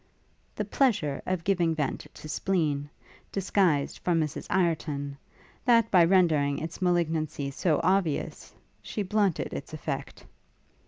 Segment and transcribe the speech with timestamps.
[0.55, 2.89] The pleasure of giving vent to spleen,
[3.31, 5.15] disguised from Mrs Ireton,
[5.63, 10.25] that by rendering its malignancy so obvious, she blunted its effect.